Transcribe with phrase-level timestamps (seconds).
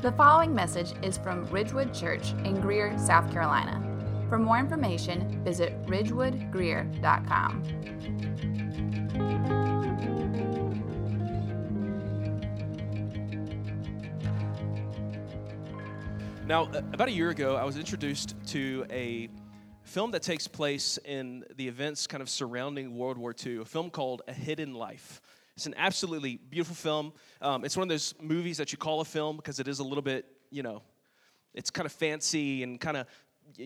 [0.00, 3.82] The following message is from Ridgewood Church in Greer, South Carolina.
[4.28, 7.62] For more information, visit ridgewoodgreer.com.
[16.46, 19.28] Now, about a year ago, I was introduced to a
[19.82, 23.90] film that takes place in the events kind of surrounding World War II, a film
[23.90, 25.20] called A Hidden Life.
[25.58, 27.12] It's an absolutely beautiful film.
[27.42, 29.82] Um, it's one of those movies that you call a film because it is a
[29.82, 30.82] little bit, you know,
[31.52, 33.08] it's kind of fancy and kind of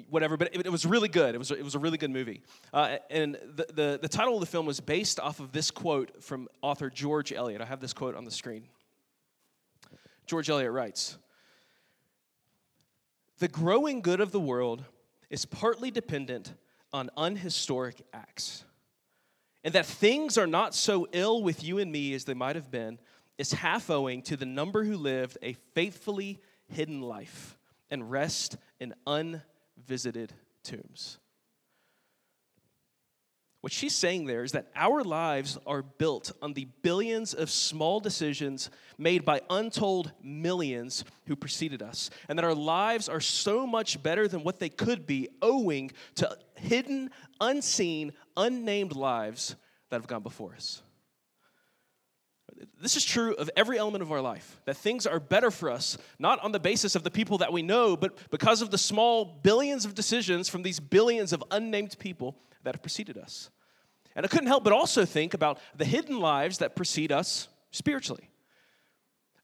[0.09, 1.35] whatever, but it, it, was really good.
[1.35, 2.41] It was, it was a really good movie.
[2.73, 6.25] Uh, and the, the, the title of the film was based off of this quote
[6.25, 7.61] from author George Eliot.
[7.61, 8.69] I have this quote on the screen.
[10.25, 11.19] George Eliot writes
[13.39, 14.83] The growing good of the world
[15.29, 16.55] is partly dependent
[16.91, 18.65] on unhistoric acts
[19.65, 22.71] and that things are not so ill with you and me as they might have
[22.71, 22.99] been
[23.39, 27.57] is half owing to the number who lived a faithfully hidden life
[27.91, 30.33] and rest in unvisited
[30.65, 31.19] tombs.
[33.63, 38.01] What she's saying there is that our lives are built on the billions of small
[38.01, 44.03] decisions made by untold millions who preceded us, and that our lives are so much
[44.03, 49.55] better than what they could be owing to hidden, unseen, unnamed lives
[49.93, 50.83] that have gone before us.
[52.81, 55.99] This is true of every element of our life, that things are better for us,
[56.19, 59.27] not on the basis of the people that we know, but because of the small
[59.43, 63.51] billions of decisions from these billions of unnamed people that have preceded us.
[64.17, 68.31] And I couldn't help but also think about the hidden lives that precede us spiritually.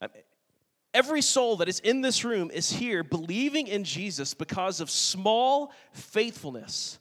[0.01, 0.09] Um,
[0.95, 5.73] every soul that is in this room is here believing in Jesus because of small
[5.93, 6.99] faithfulness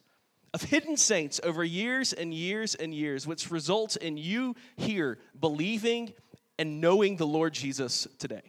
[0.54, 6.12] of hidden saints over years and years and years, which results in you here believing
[6.58, 8.42] and knowing the Lord Jesus today.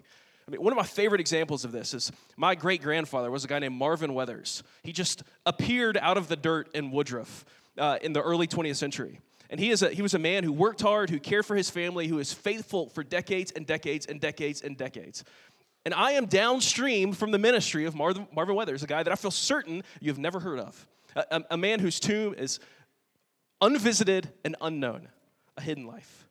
[0.47, 3.47] I mean, one of my favorite examples of this is my great grandfather was a
[3.47, 4.63] guy named Marvin Weathers.
[4.81, 7.45] He just appeared out of the dirt in Woodruff
[7.77, 9.19] uh, in the early 20th century.
[9.51, 11.69] And he, is a, he was a man who worked hard, who cared for his
[11.69, 15.23] family, who was faithful for decades and decades and decades and decades.
[15.85, 19.31] And I am downstream from the ministry of Marvin, Weathers, a guy that I feel
[19.31, 20.87] certain you've never heard of.
[21.15, 22.59] A, a, man whose tomb is
[23.61, 25.09] unvisited and unknown,
[25.57, 26.27] a hidden life.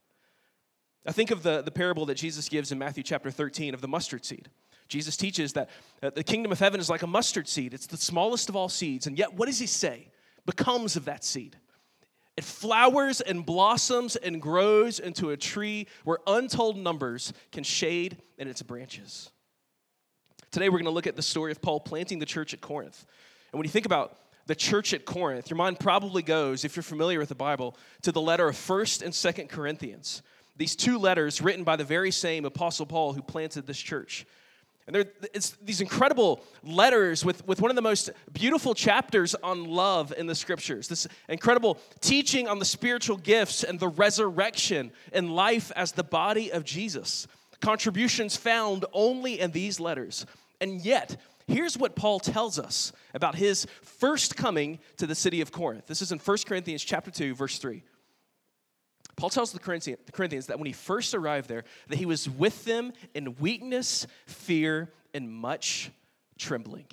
[1.07, 3.89] I think of the, the parable that Jesus gives in Matthew chapter 13 of the
[3.89, 4.49] mustard seed.
[4.89, 5.69] Jesus teaches that
[6.01, 9.07] the kingdom of heaven is like a mustard seed, it's the smallest of all seeds.
[9.07, 10.09] And yet, what does he say
[10.47, 11.57] becomes of that seed?
[12.37, 18.47] It flowers and blossoms and grows into a tree where untold numbers can shade in
[18.47, 19.31] its branches.
[20.53, 23.05] Today, we're going to look at the story of Paul planting the church at Corinth.
[23.53, 24.17] And when you think about
[24.49, 28.11] the church at Corinth, your mind probably goes, if you're familiar with the Bible, to
[28.11, 30.23] the letter of 1st and 2nd Corinthians.
[30.57, 34.27] These two letters written by the very same Apostle Paul who planted this church.
[34.87, 40.15] And it's these incredible letters with, with one of the most beautiful chapters on love
[40.17, 40.89] in the scriptures.
[40.89, 46.51] This incredible teaching on the spiritual gifts and the resurrection and life as the body
[46.51, 47.29] of Jesus.
[47.61, 50.25] Contributions found only in these letters.
[50.59, 51.17] And yet,
[51.49, 55.87] here's what Paul tells us about his first coming to the city of Corinth.
[55.87, 57.83] This is in 1 Corinthians chapter 2, verse 3.
[59.17, 62.93] Paul tells the Corinthians that when he first arrived there, that he was with them
[63.15, 65.91] in weakness, fear, and much
[66.39, 66.87] trembling.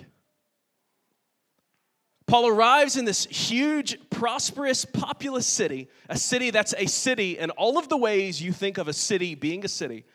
[2.25, 7.77] Paul arrives in this huge, prosperous, populous city, a city that's a city in all
[7.77, 10.05] of the ways you think of a city being a city.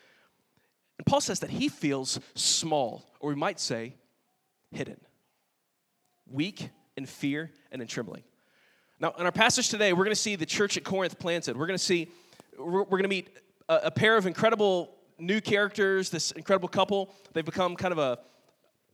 [0.98, 3.94] And Paul says that he feels small, or we might say
[4.72, 5.00] hidden,
[6.30, 8.22] weak in fear and in trembling.
[8.98, 11.56] Now, in our passage today, we're going to see the church at Corinth planted.
[11.56, 12.08] We're going to see,
[12.58, 13.30] we're, going to meet
[13.68, 17.10] a, a, pair of incredible new characters, this incredible couple.
[17.32, 18.18] They've become kind of a,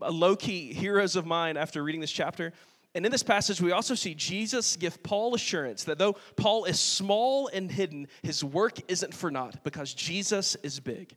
[0.01, 2.53] a low key heroes of mine after reading this chapter.
[2.95, 6.81] And in this passage, we also see Jesus give Paul assurance that though Paul is
[6.81, 11.15] small and hidden, his work isn't for naught because Jesus is big.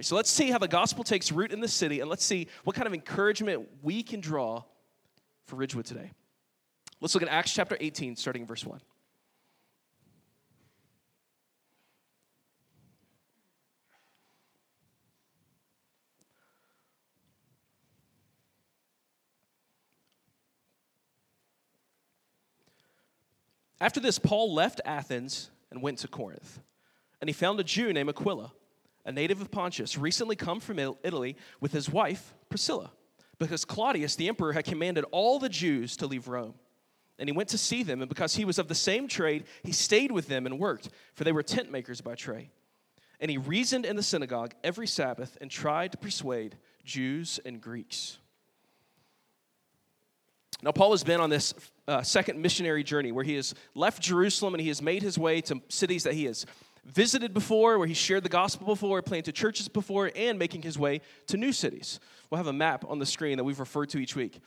[0.00, 2.46] Right, so let's see how the gospel takes root in the city, and let's see
[2.64, 4.62] what kind of encouragement we can draw
[5.44, 6.12] for Ridgewood today.
[7.02, 8.80] Let's look at Acts chapter 18, starting in verse 1.
[23.82, 26.60] After this, Paul left Athens and went to Corinth.
[27.20, 28.54] And he found a Jew named Aquila
[29.04, 32.90] a native of Pontus, recently come from Italy with his wife, Priscilla,
[33.38, 36.54] because Claudius, the emperor, had commanded all the Jews to leave Rome.
[37.18, 39.72] And he went to see them, and because he was of the same trade, he
[39.72, 42.50] stayed with them and worked, for they were tent makers by trade.
[43.20, 48.18] and he reasoned in the synagogue every Sabbath and tried to persuade Jews and Greeks.
[50.62, 51.54] Now, Paul has been on this
[51.86, 55.40] uh, second missionary journey where he has left Jerusalem and he has made his way
[55.42, 56.44] to cities that he has
[56.92, 61.00] visited before, where he shared the gospel before, planted churches before, and making his way
[61.28, 62.00] to new cities.
[62.28, 64.40] We'll have a map on the screen that we've referred to each week.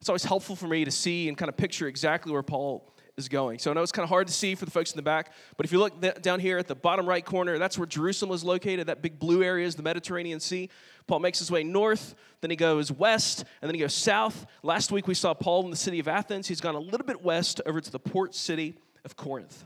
[0.00, 3.28] It's always helpful for me to see and kind of picture exactly where Paul is
[3.28, 3.58] going.
[3.58, 5.32] So I know it's kind of hard to see for the folks in the back,
[5.56, 8.32] but if you look th- down here at the bottom right corner, that's where Jerusalem
[8.32, 8.88] is located.
[8.88, 10.68] That big blue area is the Mediterranean Sea.
[11.06, 14.46] Paul makes his way north, then he goes west, and then he goes south.
[14.62, 16.48] Last week we saw Paul in the city of Athens.
[16.48, 18.74] He's gone a little bit west over to the port city
[19.04, 19.64] of Corinth.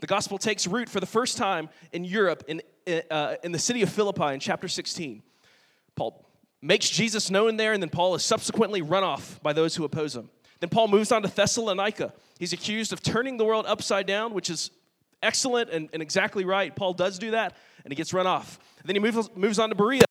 [0.00, 2.62] The gospel takes root for the first time in Europe in,
[3.10, 5.22] uh, in the city of Philippi in chapter 16.
[5.96, 6.24] Paul
[6.62, 10.14] makes Jesus known there, and then Paul is subsequently run off by those who oppose
[10.14, 10.30] him.
[10.60, 12.12] Then Paul moves on to Thessalonica.
[12.38, 14.70] He's accused of turning the world upside down, which is
[15.22, 16.74] excellent and, and exactly right.
[16.74, 18.58] Paul does do that, and he gets run off.
[18.84, 20.02] then he moves, moves on to Berea.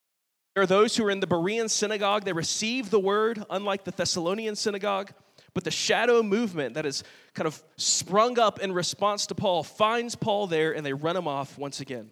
[0.53, 2.23] There are those who are in the Berean synagogue.
[2.25, 5.11] They receive the word, unlike the Thessalonian synagogue.
[5.57, 10.13] But the shadow movement that has kind of sprung up in response to Paul finds
[10.13, 12.11] Paul there, and they run him off once again.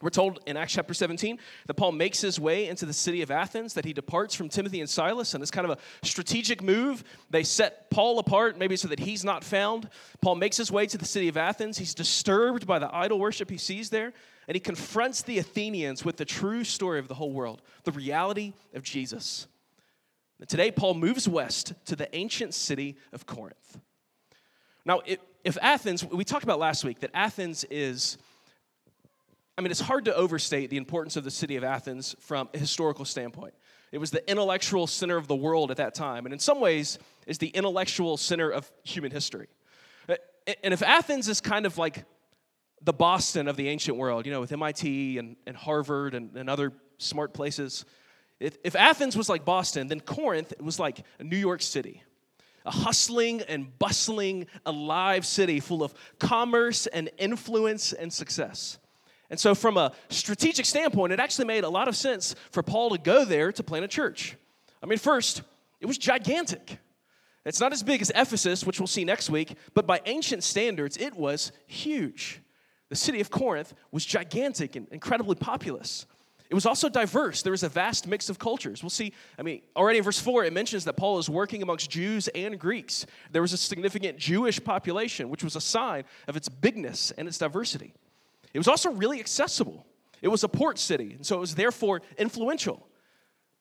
[0.00, 3.32] We're told in Acts chapter 17 that Paul makes his way into the city of
[3.32, 7.02] Athens, that he departs from Timothy and Silas, and it's kind of a strategic move.
[7.30, 9.88] They set Paul apart, maybe so that he's not found.
[10.20, 11.78] Paul makes his way to the city of Athens.
[11.78, 14.12] He's disturbed by the idol worship he sees there,
[14.46, 18.52] and he confronts the Athenians with the true story of the whole world, the reality
[18.72, 19.48] of Jesus.
[20.46, 23.78] Today, Paul moves west to the ancient city of Corinth.
[24.84, 25.00] Now,
[25.44, 28.18] if Athens, we talked about last week that Athens is
[29.58, 32.58] I mean, it's hard to overstate the importance of the city of Athens from a
[32.58, 33.54] historical standpoint.
[33.90, 36.96] It was the intellectual center of the world at that time, and in some ways,
[37.26, 39.48] is the intellectual center of human history.
[40.62, 42.04] And if Athens is kind of like
[42.82, 46.48] the Boston of the ancient world, you know, with MIT and, and Harvard and, and
[46.48, 47.84] other smart places,
[48.40, 52.02] if, if Athens was like Boston, then Corinth was like New York City
[52.68, 58.78] a hustling and bustling, alive city full of commerce and influence and success.
[59.30, 62.90] And so, from a strategic standpoint, it actually made a lot of sense for Paul
[62.90, 64.36] to go there to plant a church.
[64.82, 65.42] I mean, first,
[65.80, 66.78] it was gigantic.
[67.44, 70.96] It's not as big as Ephesus, which we'll see next week, but by ancient standards,
[70.98, 72.42] it was huge.
[72.90, 76.06] The city of Corinth was gigantic and incredibly populous.
[76.50, 77.42] It was also diverse.
[77.42, 78.82] There was a vast mix of cultures.
[78.82, 81.90] We'll see, I mean, already in verse 4, it mentions that Paul is working amongst
[81.90, 83.04] Jews and Greeks.
[83.32, 87.36] There was a significant Jewish population, which was a sign of its bigness and its
[87.36, 87.92] diversity.
[88.54, 89.84] It was also really accessible.
[90.22, 92.88] It was a port city, and so it was therefore influential.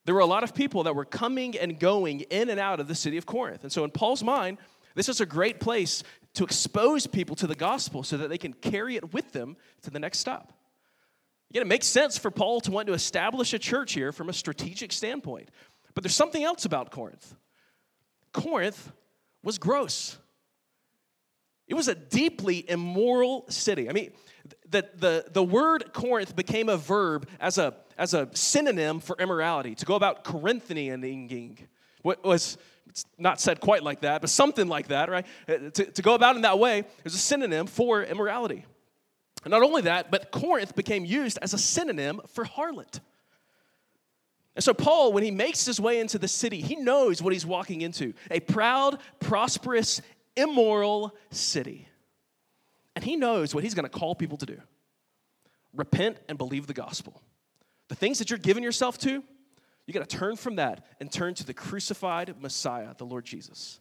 [0.05, 2.87] There were a lot of people that were coming and going in and out of
[2.87, 3.63] the city of Corinth.
[3.63, 4.57] And so, in Paul's mind,
[4.95, 6.01] this is a great place
[6.35, 9.89] to expose people to the gospel so that they can carry it with them to
[9.89, 10.53] the next stop.
[11.49, 14.33] Again, it makes sense for Paul to want to establish a church here from a
[14.33, 15.49] strategic standpoint.
[15.93, 17.35] But there's something else about Corinth.
[18.33, 18.91] Corinth
[19.43, 20.17] was gross.
[21.67, 23.89] It was a deeply immoral city.
[23.89, 24.11] I mean,
[24.69, 29.75] the, the, the word Corinth became a verb as a, as a synonym for immorality,
[29.75, 31.57] to go about Corinthianing.
[32.01, 32.57] What was
[32.89, 35.25] it's not said quite like that, but something like that, right?
[35.47, 38.65] Uh, to, to go about in that way is a synonym for immorality.
[39.47, 42.99] And not only that, but Corinth became used as a synonym for harlot.
[44.55, 47.45] And so, Paul, when he makes his way into the city, he knows what he's
[47.45, 50.01] walking into a proud, prosperous,
[50.35, 51.87] immoral city.
[52.93, 54.59] And he knows what he's going to call people to do
[55.73, 57.21] repent and believe the gospel.
[57.87, 59.23] The things that you're giving yourself to,
[59.85, 63.79] you got to turn from that and turn to the crucified Messiah, the Lord Jesus.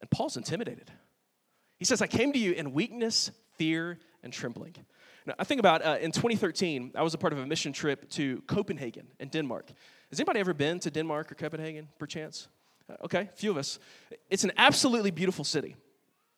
[0.00, 0.90] And Paul's intimidated.
[1.78, 4.74] He says, I came to you in weakness, fear, and trembling.
[5.26, 8.08] Now, I think about uh, in 2013, I was a part of a mission trip
[8.10, 9.68] to Copenhagen in Denmark.
[10.10, 12.48] Has anybody ever been to Denmark or Copenhagen, perchance?
[12.88, 13.78] Uh, okay, a few of us.
[14.30, 15.76] It's an absolutely beautiful city.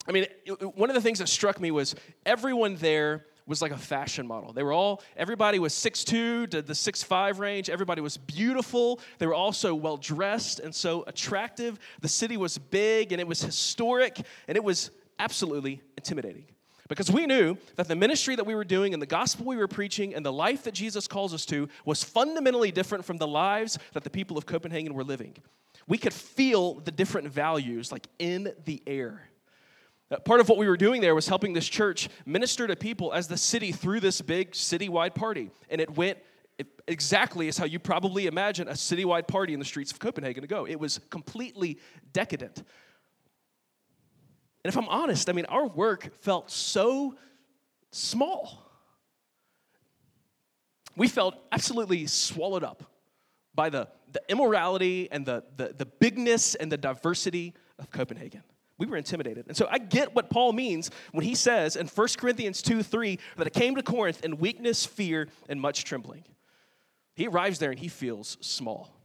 [0.08, 0.26] I mean,
[0.74, 1.94] one of the things that struck me was
[2.26, 4.52] everyone there was like a fashion model.
[4.52, 7.68] They were all, everybody was 6'2 to the 6'5 range.
[7.68, 9.00] Everybody was beautiful.
[9.18, 11.78] They were also well dressed and so attractive.
[12.00, 16.46] The city was big and it was historic and it was absolutely intimidating.
[16.90, 19.68] Because we knew that the ministry that we were doing and the gospel we were
[19.68, 23.78] preaching and the life that Jesus calls us to was fundamentally different from the lives
[23.92, 25.36] that the people of Copenhagen were living.
[25.86, 29.22] We could feel the different values like in the air.
[30.10, 33.12] Uh, part of what we were doing there was helping this church minister to people
[33.12, 35.52] as the city through this big citywide party.
[35.70, 36.18] And it went
[36.88, 40.48] exactly as how you probably imagine a citywide party in the streets of Copenhagen to
[40.48, 40.66] go.
[40.66, 41.78] It was completely
[42.12, 42.64] decadent.
[44.64, 47.16] And if I'm honest, I mean, our work felt so
[47.90, 48.66] small.
[50.96, 52.84] we felt absolutely swallowed up
[53.54, 58.42] by the, the immorality and the, the, the bigness and the diversity of Copenhagen.
[58.76, 59.46] We were intimidated.
[59.48, 63.18] And so I get what Paul means when he says in 1 Corinthians 2 3
[63.36, 66.24] that it came to Corinth in weakness, fear, and much trembling.
[67.14, 68.99] He arrives there and he feels small.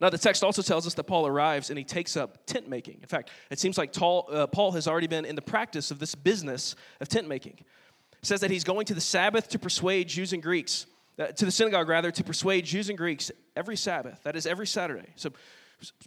[0.00, 2.98] Now, the text also tells us that Paul arrives and he takes up tent making.
[3.00, 6.14] In fact, it seems like uh, Paul has already been in the practice of this
[6.14, 7.54] business of tent making.
[7.54, 10.86] It says that he's going to the Sabbath to persuade Jews and Greeks,
[11.18, 14.22] uh, to the synagogue rather, to persuade Jews and Greeks every Sabbath.
[14.24, 15.08] That is every Saturday.
[15.16, 15.32] So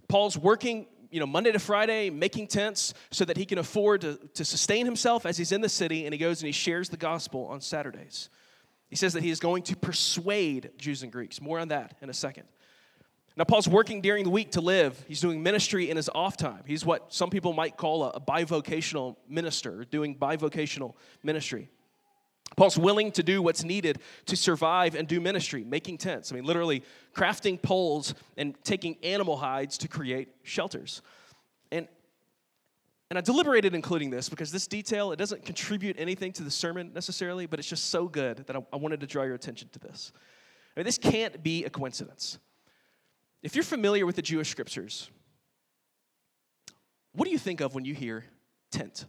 [0.08, 4.20] Paul's working, you know, Monday to Friday, making tents so that he can afford to,
[4.36, 6.98] to sustain himself as he's in the city, and he goes and he shares the
[6.98, 8.30] gospel on Saturdays.
[8.90, 11.42] He says that he is going to persuade Jews and Greeks.
[11.42, 12.46] More on that in a second.
[13.40, 15.02] Now, Paul's working during the week to live.
[15.08, 16.62] He's doing ministry in his off time.
[16.68, 21.70] He's what some people might call a, a bivocational minister, doing bivocational ministry.
[22.58, 26.34] Paul's willing to do what's needed to survive and do ministry, making tents.
[26.34, 26.84] I mean, literally
[27.16, 31.02] crafting poles and taking animal hides to create shelters.
[31.72, 31.88] And,
[33.10, 36.92] and I deliberated including this because this detail, it doesn't contribute anything to the sermon
[36.94, 39.80] necessarily, but it's just so good that I, I wanted to draw your attention to
[39.80, 40.12] this.
[40.76, 42.38] I mean, this can't be a coincidence.
[43.42, 45.10] If you're familiar with the Jewish scriptures,
[47.14, 48.26] what do you think of when you hear
[48.72, 49.06] tent?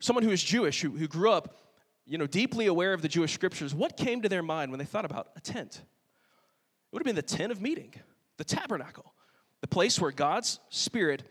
[0.00, 1.58] Someone who is Jewish, who, who grew up,
[2.06, 4.84] you know, deeply aware of the Jewish scriptures, what came to their mind when they
[4.84, 5.76] thought about a tent?
[5.76, 7.94] It would have been the tent of meeting,
[8.36, 9.14] the tabernacle,
[9.60, 11.22] the place where God's Spirit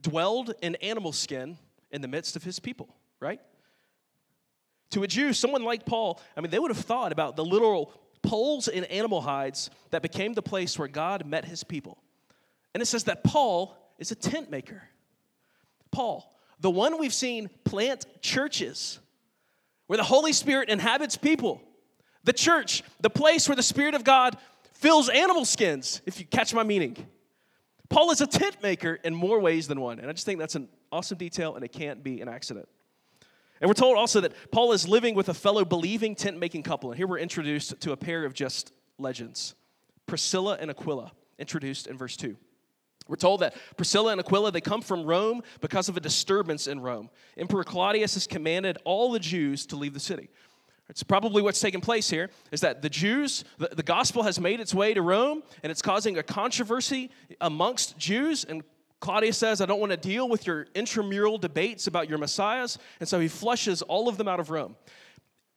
[0.00, 1.58] dwelled in animal skin
[1.90, 3.40] in the midst of his people, right?
[4.90, 7.92] To a Jew, someone like Paul, I mean, they would have thought about the literal
[8.22, 11.98] poles and animal hides that became the place where God met his people.
[12.74, 14.82] And it says that Paul is a tent maker.
[15.90, 18.98] Paul, the one we've seen plant churches
[19.86, 21.60] where the Holy Spirit inhabits people.
[22.24, 24.36] The church, the place where the Spirit of God
[24.74, 26.96] fills animal skins, if you catch my meaning.
[27.88, 29.98] Paul is a tent maker in more ways than one.
[29.98, 32.68] And I just think that's an awesome detail and it can't be an accident.
[33.60, 36.90] And we're told also that Paul is living with a fellow believing tent making couple.
[36.90, 39.54] And here we're introduced to a pair of just legends
[40.06, 42.36] Priscilla and Aquila, introduced in verse 2.
[43.08, 46.80] We're told that Priscilla and Aquila, they come from Rome because of a disturbance in
[46.80, 47.10] Rome.
[47.36, 50.28] Emperor Claudius has commanded all the Jews to leave the city.
[50.90, 54.60] It's probably what's taking place here is that the Jews, the, the gospel has made
[54.60, 57.10] its way to Rome, and it's causing a controversy
[57.40, 58.62] amongst Jews, and
[59.00, 62.78] Claudius says, I don't want to deal with your intramural debates about your messiahs.
[63.00, 64.76] And so he flushes all of them out of Rome.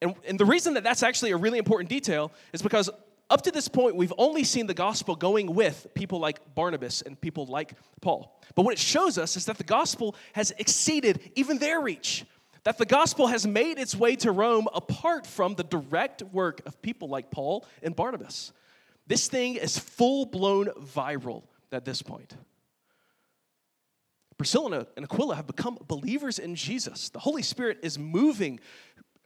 [0.02, 2.90] And, and the reason that that's actually a really important detail is because
[3.30, 7.20] up to this point, we've only seen the gospel going with people like Barnabas and
[7.20, 8.38] people like Paul.
[8.56, 12.26] But what it shows us is that the gospel has exceeded even their reach,
[12.64, 16.82] that the gospel has made its way to Rome apart from the direct work of
[16.82, 18.52] people like Paul and Barnabas.
[19.08, 22.36] This thing is full blown viral at this point.
[24.42, 27.10] Priscilla and Aquila have become believers in Jesus.
[27.10, 28.60] The Holy Spirit is moving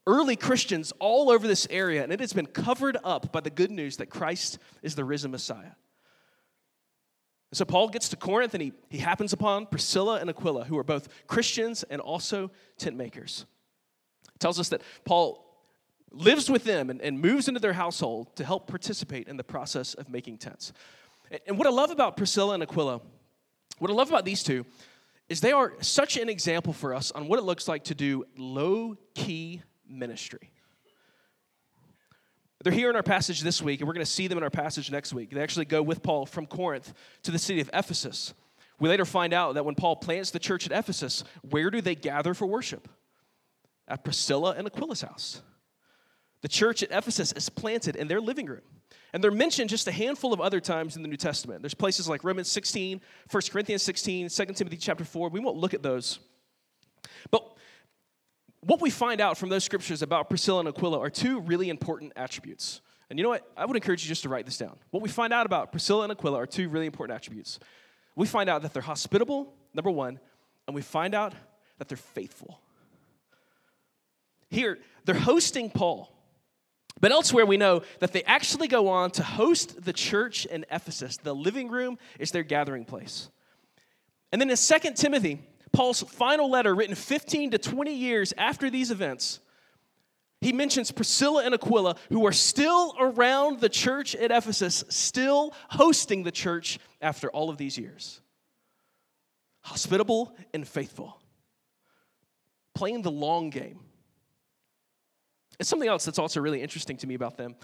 [0.06, 3.72] early Christians all over this area, and it has been covered up by the good
[3.72, 5.72] news that Christ is the risen Messiah.
[7.50, 10.78] And so Paul gets to Corinth and he, he happens upon Priscilla and Aquila, who
[10.78, 13.46] are both Christians and also tent makers.
[14.36, 15.46] It tells us that Paul
[16.12, 19.94] lives with them and, and moves into their household to help participate in the process
[19.94, 20.74] of making tents.
[21.32, 23.00] And, and what I love about Priscilla and Aquila,
[23.80, 24.66] what I love about these two,
[25.30, 28.26] is they are such an example for us on what it looks like to do
[28.38, 30.52] low key ministry.
[32.64, 34.50] They're here in our passage this week, and we're going to see them in our
[34.50, 35.30] passage next week.
[35.30, 38.34] They actually go with Paul from Corinth to the city of Ephesus.
[38.80, 41.94] We later find out that when Paul plants the church at Ephesus, where do they
[41.94, 42.90] gather for worship?
[43.88, 45.44] At Priscilla and Aquila's house.
[46.42, 48.62] The church at Ephesus is planted in their living room.
[49.16, 51.62] And they're mentioned just a handful of other times in the New Testament.
[51.62, 53.00] There's places like Romans 16,
[53.32, 55.30] 1 Corinthians 16, 2 Timothy chapter 4.
[55.30, 56.20] We won't look at those.
[57.32, 57.50] But
[58.60, 62.12] what we find out from those scriptures about Priscilla and Aquila are two really important
[62.18, 62.82] attributes.
[63.10, 63.50] And you know what?
[63.56, 64.76] I would encourage you just to write this down.
[64.92, 67.58] What we find out about Priscilla and Aquila are two really important attributes.
[68.18, 70.20] We find out that they're hospitable, number one,
[70.68, 71.34] and we find out
[71.78, 72.60] that they're faithful.
[74.50, 76.15] Here, they're hosting Paul.
[77.02, 81.18] But elsewhere, we know that they actually go on to host the church in Ephesus.
[81.18, 83.30] The living room is their gathering place.
[84.32, 88.92] And then in 2 Timothy, Paul's final letter, written 15 to 20 years after these
[88.92, 89.40] events,
[90.42, 96.24] he mentions Priscilla and Aquila, who are still around the church at Ephesus, still hosting
[96.24, 98.22] the church after all of these years.
[99.64, 101.20] Hospitable and faithful,
[102.76, 103.80] playing the long game.
[105.60, 107.56] And something else that's also really interesting to me about them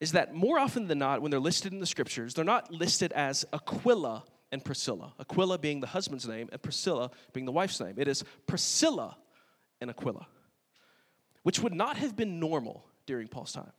[0.00, 3.12] is that more often than not, when they're listed in the scriptures, they're not listed
[3.12, 5.12] as Aquila and Priscilla.
[5.18, 7.94] Aquila being the husband's name, and Priscilla being the wife's name.
[7.96, 9.16] It is Priscilla
[9.80, 10.26] and Aquila,
[11.42, 13.72] which would not have been normal during Paul's time.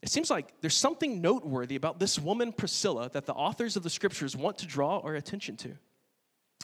[0.00, 3.90] It seems like there's something noteworthy about this woman, Priscilla, that the authors of the
[3.90, 5.76] scriptures want to draw our attention to.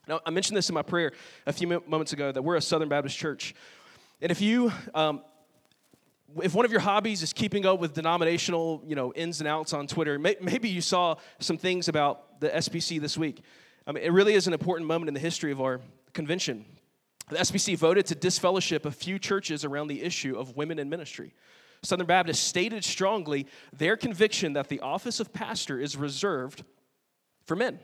[0.07, 1.13] Now, I mentioned this in my prayer
[1.47, 3.55] a few moments ago that we're a Southern Baptist church.
[4.21, 5.23] And if you, um,
[6.43, 9.73] if one of your hobbies is keeping up with denominational, you know, ins and outs
[9.73, 13.43] on Twitter, may, maybe you saw some things about the SBC this week.
[13.87, 15.81] I mean, it really is an important moment in the history of our
[16.13, 16.65] convention.
[17.29, 21.35] The SBC voted to disfellowship a few churches around the issue of women in ministry.
[21.83, 26.65] Southern Baptists stated strongly their conviction that the office of pastor is reserved
[27.47, 27.79] for men.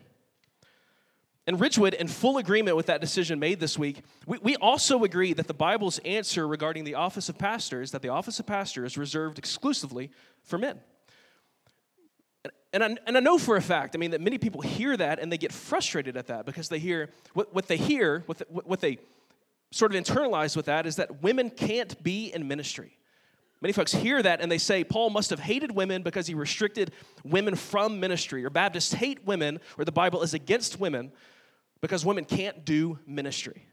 [1.51, 5.33] And Ridgewood, in full agreement with that decision made this week, we, we also agree
[5.33, 8.85] that the Bible's answer regarding the office of pastor is that the office of pastor
[8.85, 10.13] is reserved exclusively
[10.45, 10.79] for men.
[12.73, 15.19] And I, and I know for a fact, I mean, that many people hear that
[15.19, 18.81] and they get frustrated at that because they hear what, what they hear, what, what
[18.81, 18.99] they
[19.73, 22.97] sort of internalize with that is that women can't be in ministry.
[23.61, 26.93] Many folks hear that and they say Paul must have hated women because he restricted
[27.25, 31.11] women from ministry, or Baptists hate women, or the Bible is against women
[31.81, 33.67] because women can't do ministry.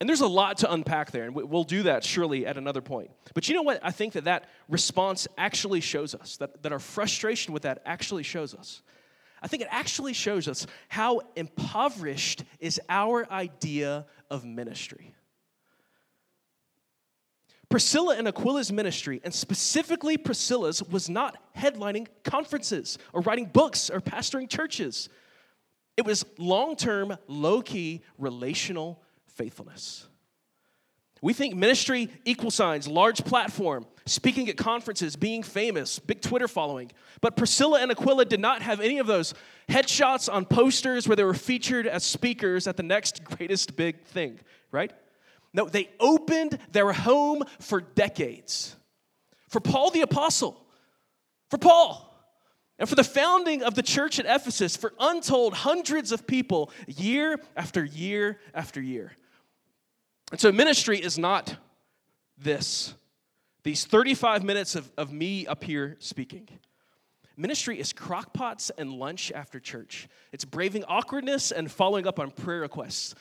[0.00, 3.10] And there's a lot to unpack there, and we'll do that surely at another point.
[3.32, 3.80] But you know what?
[3.82, 8.24] I think that that response actually shows us, that, that our frustration with that actually
[8.24, 8.82] shows us.
[9.40, 15.14] I think it actually shows us how impoverished is our idea of ministry.
[17.68, 24.00] Priscilla and Aquila's ministry, and specifically Priscilla's, was not headlining conferences or writing books or
[24.00, 25.08] pastoring churches.
[25.96, 30.06] It was long term, low key, relational faithfulness.
[31.22, 36.90] We think ministry equal signs, large platform, speaking at conferences, being famous, big Twitter following.
[37.22, 39.32] But Priscilla and Aquila did not have any of those
[39.68, 44.38] headshots on posters where they were featured as speakers at the next greatest big thing,
[44.70, 44.92] right?
[45.54, 48.76] No, they opened their home for decades.
[49.48, 50.60] For Paul the Apostle,
[51.48, 52.13] for Paul,
[52.78, 57.38] and for the founding of the church at Ephesus, for untold hundreds of people, year
[57.56, 59.12] after year after year.
[60.30, 61.56] And so, ministry is not
[62.36, 62.94] this
[63.62, 66.48] these 35 minutes of, of me up here speaking.
[67.36, 70.06] Ministry is crockpots and lunch after church.
[70.32, 73.14] It's braving awkwardness and following up on prayer requests.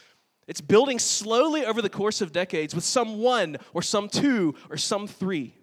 [0.47, 4.77] It's building slowly over the course of decades with some one or some two or
[4.77, 5.55] some three.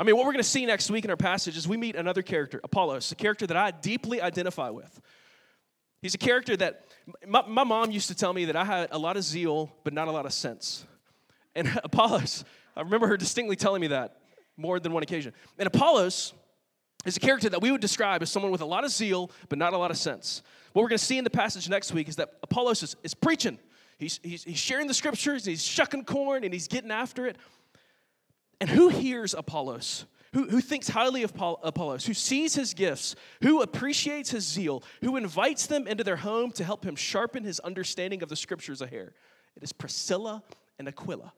[0.00, 1.94] I mean, what we're going to see next week in our passage is we meet
[1.94, 4.98] another character, Apollos, a character that I deeply identify with.
[6.00, 6.86] He's a character that
[7.28, 9.92] my, my mom used to tell me that I had a lot of zeal, but
[9.92, 10.86] not a lot of sense.
[11.54, 14.16] And Apollos, I remember her distinctly telling me that
[14.56, 15.34] more than one occasion.
[15.58, 16.32] And Apollos
[17.04, 19.58] is a character that we would describe as someone with a lot of zeal, but
[19.58, 20.40] not a lot of sense.
[20.72, 23.12] What we're going to see in the passage next week is that Apollos is, is
[23.12, 23.58] preaching.
[23.98, 27.36] He's, he's, he's sharing the scriptures, he's shucking corn, and he's getting after it.
[28.60, 30.04] And who hears Apollos?
[30.32, 34.84] Who, who thinks highly of Paul, Apollos, who sees his gifts, who appreciates his zeal,
[35.00, 38.80] who invites them into their home to help him sharpen his understanding of the scriptures
[38.80, 39.12] a hair?
[39.56, 40.44] It is Priscilla
[40.78, 41.32] and Aquila.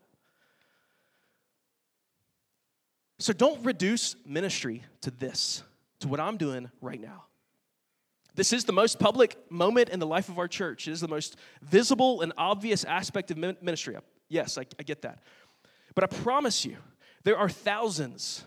[3.19, 5.63] So don't reduce ministry to this,
[6.01, 7.25] to what I'm doing right now.
[8.35, 10.89] This is the most public moment in the life of our church.
[10.89, 13.97] It is the most visible and obvious aspect of ministry.
[14.29, 15.23] Yes, I, I get that.
[15.95, 16.77] But I promise you,
[17.25, 18.45] there are thousands,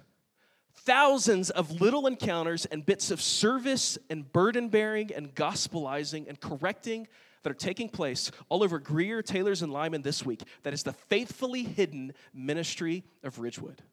[0.74, 7.08] thousands of little encounters and bits of service and burden bearing and gospelizing and correcting
[7.44, 10.42] that are taking place all over Greer, Taylors, and Lyman this week.
[10.64, 13.84] That is the faithfully hidden ministry of Ridgewood.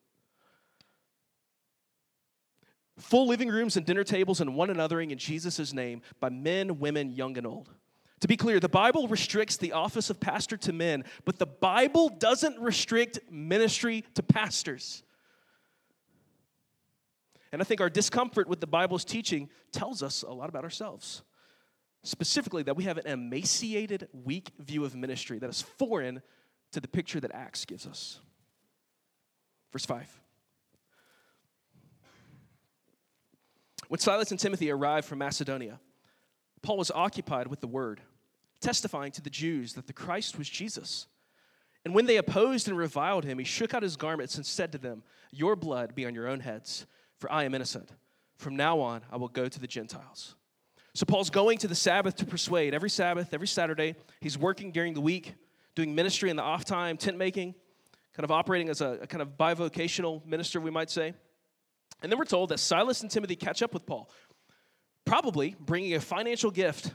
[2.98, 7.10] Full living rooms and dinner tables and one anothering in Jesus' name by men, women,
[7.10, 7.68] young, and old.
[8.22, 12.08] To be clear, the Bible restricts the office of pastor to men, but the Bible
[12.08, 15.02] doesn't restrict ministry to pastors.
[17.50, 21.22] And I think our discomfort with the Bible's teaching tells us a lot about ourselves.
[22.04, 26.22] Specifically, that we have an emaciated, weak view of ministry that is foreign
[26.70, 28.20] to the picture that Acts gives us.
[29.72, 30.20] Verse 5.
[33.88, 35.80] When Silas and Timothy arrived from Macedonia,
[36.62, 38.00] Paul was occupied with the word
[38.62, 41.06] testifying to the Jews that the Christ was Jesus.
[41.84, 44.78] And when they opposed and reviled him, he shook out his garments and said to
[44.78, 46.86] them, Your blood be on your own heads,
[47.18, 47.90] for I am innocent.
[48.38, 50.36] From now on, I will go to the Gentiles.
[50.94, 52.74] So Paul's going to the Sabbath to persuade.
[52.74, 55.34] Every Sabbath, every Saturday, he's working during the week,
[55.74, 57.54] doing ministry in the off time, tent making,
[58.14, 61.14] kind of operating as a, a kind of bivocational minister, we might say.
[62.02, 64.10] And then we're told that Silas and Timothy catch up with Paul,
[65.04, 66.92] probably bringing a financial gift,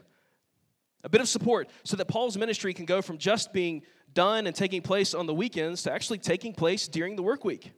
[1.04, 3.84] a bit of support, so that Paul's ministry can go from just being
[4.14, 7.72] done and taking place on the weekends to actually taking place during the work week.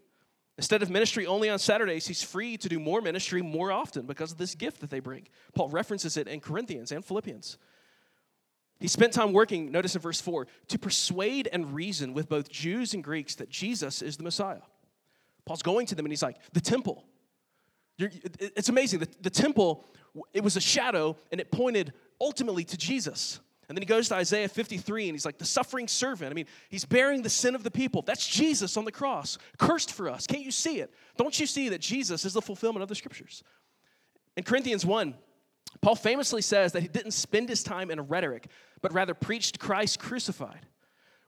[0.58, 4.34] Instead of ministry only on Saturdays, he's free to do more ministry more often because
[4.34, 5.28] of this gift that they bring.
[5.56, 7.58] Paul references it in Corinthians and Philippians.
[8.80, 12.94] He spent time working, notice in verse 4, to persuade and reason with both Jews
[12.94, 14.62] and Greeks that Jesus is the Messiah.
[15.46, 17.06] Paul's going to them and he's like, the temple.
[17.98, 19.00] You're, it's amazing.
[19.00, 19.86] The, the temple,
[20.34, 23.40] it was a shadow and it pointed ultimately to Jesus.
[23.68, 26.32] And then he goes to Isaiah 53 and he's like, the suffering servant.
[26.32, 28.02] I mean, he's bearing the sin of the people.
[28.02, 30.26] That's Jesus on the cross, cursed for us.
[30.26, 30.92] Can't you see it?
[31.18, 33.44] Don't you see that Jesus is the fulfillment of the scriptures?
[34.36, 35.14] In Corinthians 1,
[35.82, 38.48] Paul famously says that he didn't spend his time in rhetoric,
[38.82, 40.66] but rather preached Christ crucified.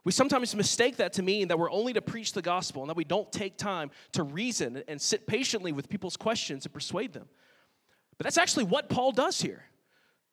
[0.04, 2.97] We sometimes mistake that to mean that we're only to preach the gospel and that
[2.97, 7.30] we don't take time to reason and sit patiently with people's questions and persuade them.
[8.17, 9.65] But that's actually what Paul does here.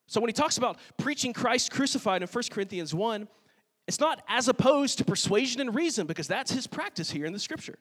[0.09, 3.27] So when he talks about preaching Christ crucified in 1 Corinthians 1,
[3.87, 7.37] it's not as opposed to persuasion and reason because that's his practice here in the
[7.39, 7.77] scripture.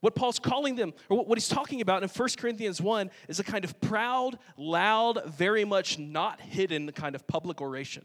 [0.00, 3.44] What Paul's calling them, or what he's talking about in 1 Corinthians 1, is a
[3.44, 8.04] kind of proud, loud, very much not hidden kind of public oration.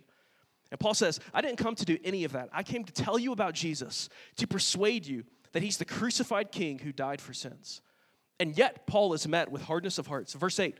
[0.71, 2.47] And Paul says, I didn't come to do any of that.
[2.53, 6.79] I came to tell you about Jesus, to persuade you that he's the crucified king
[6.79, 7.81] who died for sins.
[8.39, 10.33] And yet, Paul is met with hardness of hearts.
[10.33, 10.77] Verse 8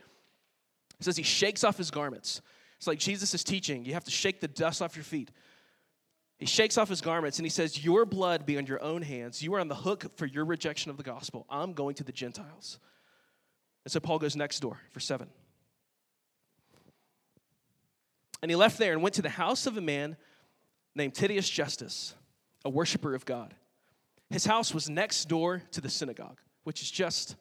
[1.00, 2.40] says he shakes off his garments.
[2.82, 3.84] It's like Jesus is teaching.
[3.84, 5.30] You have to shake the dust off your feet.
[6.40, 9.40] He shakes off his garments and he says, Your blood be on your own hands.
[9.40, 11.46] You are on the hook for your rejection of the gospel.
[11.48, 12.80] I'm going to the Gentiles.
[13.84, 15.28] And so Paul goes next door for seven.
[18.42, 20.16] And he left there and went to the house of a man
[20.96, 22.16] named Titius Justus,
[22.64, 23.54] a worshiper of God.
[24.28, 27.36] His house was next door to the synagogue, which is just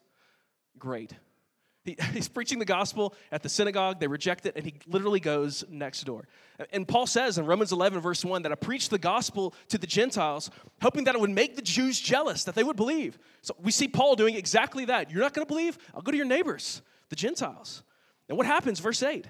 [0.78, 1.14] great.
[1.84, 4.00] He, he's preaching the gospel at the synagogue.
[4.00, 6.28] They reject it, and he literally goes next door.
[6.72, 9.88] And Paul says in Romans 11, verse 1, that I preached the gospel to the
[9.88, 13.18] Gentiles, hoping that it would make the Jews jealous, that they would believe.
[13.42, 15.12] So we see Paul doing exactly that.
[15.12, 15.78] You're not going to believe?
[15.96, 17.84] I'll go to your neighbors, the Gentiles.
[18.30, 18.80] And what happens?
[18.80, 19.26] Verse 8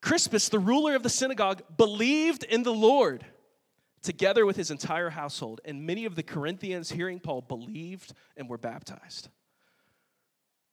[0.00, 3.24] Crispus, the ruler of the synagogue, believed in the Lord
[4.02, 5.60] together with his entire household.
[5.64, 9.28] And many of the Corinthians, hearing Paul, believed and were baptized.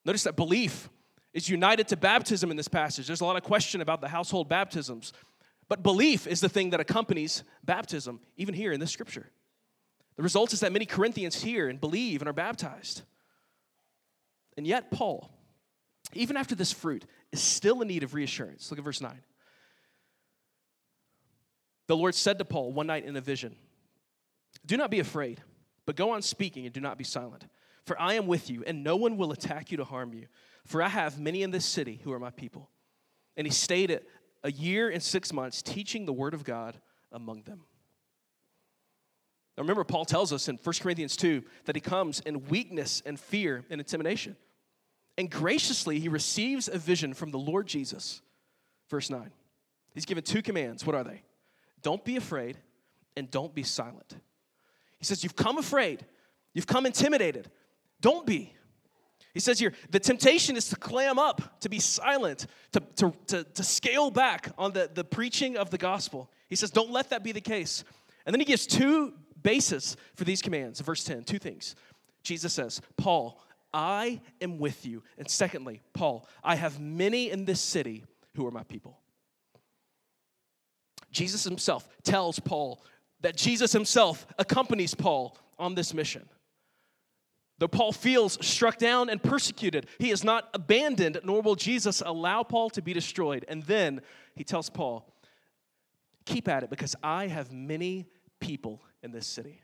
[0.08, 0.90] Notice that belief
[1.34, 3.08] is united to baptism in this passage.
[3.08, 5.12] There's a lot of question about the household baptisms,
[5.68, 9.30] but belief is the thing that accompanies baptism, even here in this scripture.
[10.16, 13.02] The result is that many Corinthians hear and believe and are baptized.
[14.56, 15.30] And yet, Paul,
[16.14, 18.72] even after this fruit, is still in need of reassurance.
[18.72, 19.20] Look at verse 9.
[21.88, 23.58] The Lord said to Paul one night in a vision
[24.66, 25.44] Do not be afraid,
[25.86, 27.46] but go on speaking and do not be silent
[27.88, 30.28] for I am with you, and no one will attack you to harm you.
[30.66, 32.70] For I have many in this city who are my people.
[33.38, 33.98] And he stayed
[34.44, 36.78] a year and six months teaching the word of God
[37.12, 37.62] among them.
[39.56, 43.18] Now remember, Paul tells us in 1 Corinthians 2 that he comes in weakness and
[43.18, 44.36] fear and intimidation.
[45.18, 48.22] And graciously, he receives a vision from the Lord Jesus.
[48.90, 49.32] Verse 9.
[49.94, 50.86] He's given two commands.
[50.86, 51.24] What are they?
[51.82, 52.58] Don't be afraid
[53.16, 54.16] and don't be silent.
[55.00, 56.06] He says, You've come afraid,
[56.54, 57.50] you've come intimidated,
[58.02, 58.54] don't be.
[59.34, 63.44] He says here, the temptation is to clam up, to be silent, to, to, to,
[63.44, 66.32] to, scale back on the, the preaching of the gospel.
[66.50, 67.84] He says, don't let that be the case.
[68.26, 70.80] And then he gives two bases for these commands.
[70.80, 71.76] Verse 10, two things.
[72.24, 73.40] Jesus says, Paul,
[73.72, 75.04] I am with you.
[75.20, 78.06] And secondly, Paul, I have many in this city
[78.36, 78.98] who are my people.
[81.12, 82.82] Jesus himself tells Paul
[83.22, 86.28] that Jesus himself accompanies Paul on this mission.
[87.60, 92.44] Though Paul feels struck down and persecuted, he is not abandoned, nor will Jesus allow
[92.44, 93.46] Paul to be destroyed.
[93.48, 94.02] And then
[94.36, 95.12] he tells Paul,
[96.26, 98.06] Keep at it because I have many
[98.42, 99.62] people in this city.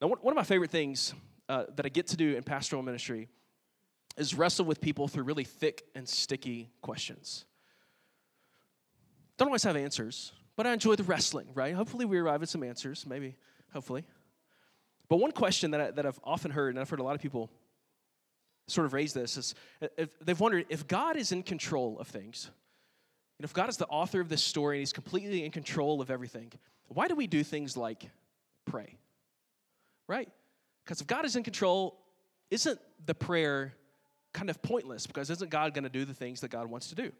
[0.00, 1.12] Now, one of my favorite things
[1.48, 3.28] uh, that I get to do in pastoral ministry
[4.16, 7.44] is wrestle with people through really thick and sticky questions.
[9.36, 11.74] Don't always have answers, but I enjoy the wrestling, right?
[11.74, 13.36] Hopefully, we arrive at some answers, maybe,
[13.72, 14.04] hopefully.
[15.12, 17.20] But one question that, I, that I've often heard, and I've heard a lot of
[17.20, 17.50] people
[18.66, 22.08] sort of raise this, is uh, if they've wondered if God is in control of
[22.08, 22.50] things,
[23.38, 26.10] and if God is the author of this story and He's completely in control of
[26.10, 26.50] everything,
[26.88, 28.08] why do we do things like
[28.64, 28.96] pray?
[30.08, 30.30] Right?
[30.82, 31.98] Because if God is in control,
[32.50, 33.74] isn't the prayer
[34.32, 35.06] kind of pointless?
[35.06, 37.12] Because isn't God going to do the things that God wants to do?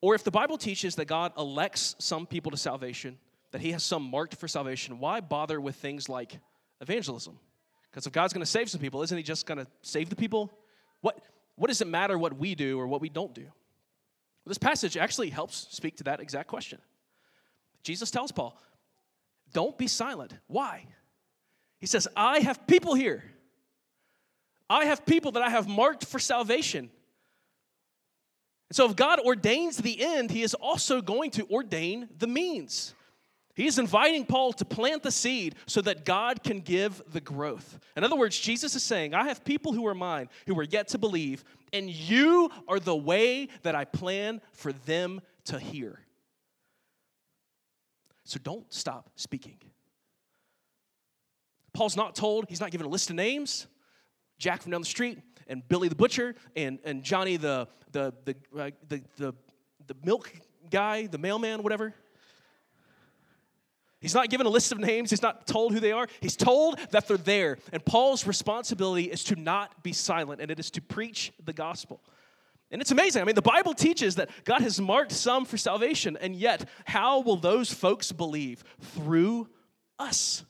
[0.00, 3.18] Or if the Bible teaches that God elects some people to salvation,
[3.50, 6.38] that he has some marked for salvation, why bother with things like
[6.84, 7.38] evangelism?
[7.90, 10.16] Because if God's going to save some people, isn't he just going to save the
[10.16, 10.52] people?
[11.00, 11.20] What,
[11.56, 13.42] what does it matter what we do or what we don't do?
[13.42, 16.78] Well, this passage actually helps speak to that exact question.
[17.82, 18.58] Jesus tells Paul,
[19.52, 20.34] don't be silent.
[20.46, 20.86] Why?
[21.78, 23.22] He says, I have people here.
[24.68, 26.90] I have people that I have marked for salvation.
[28.70, 32.94] And so, if God ordains the end, He is also going to ordain the means.
[33.54, 37.78] He is inviting Paul to plant the seed so that God can give the growth.
[37.96, 40.88] In other words, Jesus is saying, I have people who are mine who are yet
[40.88, 46.00] to believe, and you are the way that I plan for them to hear.
[48.24, 49.58] So don't stop speaking.
[51.72, 53.66] Paul's not told, he's not given a list of names.
[54.38, 58.34] Jack from down the street, and Billy the butcher, and, and Johnny the, the, the,
[58.58, 59.34] uh, the, the,
[59.86, 60.32] the milk
[60.70, 61.94] guy, the mailman, whatever.
[64.04, 65.08] He's not given a list of names.
[65.08, 66.06] He's not told who they are.
[66.20, 67.56] He's told that they're there.
[67.72, 72.02] And Paul's responsibility is to not be silent, and it is to preach the gospel.
[72.70, 73.22] And it's amazing.
[73.22, 77.20] I mean, the Bible teaches that God has marked some for salvation, and yet, how
[77.20, 78.62] will those folks believe?
[78.94, 79.48] Through
[79.98, 80.44] us.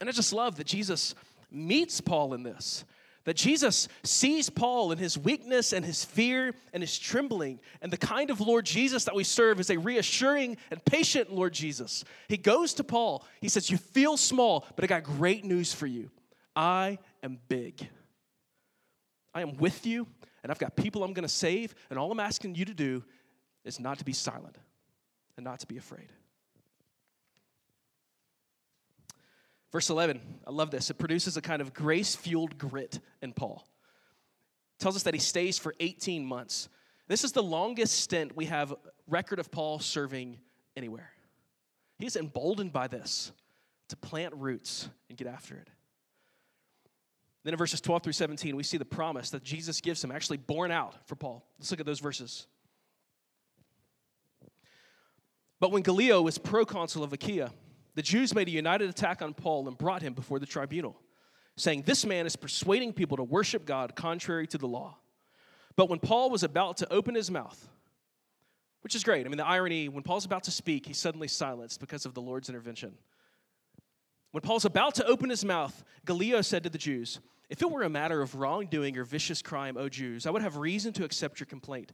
[0.00, 1.16] And I just love that Jesus
[1.50, 2.84] meets Paul in this
[3.26, 7.58] that Jesus sees Paul in his weakness and his fear and his trembling.
[7.82, 11.52] And the kind of Lord Jesus that we serve is a reassuring and patient Lord
[11.52, 12.04] Jesus.
[12.28, 13.24] He goes to Paul.
[13.40, 16.10] He says, You feel small, but I got great news for you.
[16.54, 17.86] I am big.
[19.34, 20.06] I am with you,
[20.42, 21.74] and I've got people I'm going to save.
[21.90, 23.04] And all I'm asking you to do
[23.64, 24.56] is not to be silent
[25.36, 26.10] and not to be afraid.
[29.72, 30.90] Verse 11, I love this.
[30.90, 33.66] It produces a kind of grace fueled grit in Paul.
[34.78, 36.68] It tells us that he stays for 18 months.
[37.08, 38.74] This is the longest stint we have
[39.06, 40.38] record of Paul serving
[40.76, 41.10] anywhere.
[41.98, 43.32] He's emboldened by this
[43.88, 45.68] to plant roots and get after it.
[47.44, 50.38] Then in verses 12 through 17, we see the promise that Jesus gives him actually
[50.38, 51.44] borne out for Paul.
[51.58, 52.48] Let's look at those verses.
[55.60, 57.52] But when Gallio was proconsul of Achaia,
[57.96, 61.00] the Jews made a united attack on Paul and brought him before the tribunal,
[61.56, 64.98] saying, This man is persuading people to worship God contrary to the law.
[65.76, 67.68] But when Paul was about to open his mouth,
[68.82, 71.80] which is great, I mean, the irony, when Paul's about to speak, he's suddenly silenced
[71.80, 72.92] because of the Lord's intervention.
[74.30, 77.82] When Paul's about to open his mouth, Gallio said to the Jews, If it were
[77.82, 81.40] a matter of wrongdoing or vicious crime, O Jews, I would have reason to accept
[81.40, 81.92] your complaint.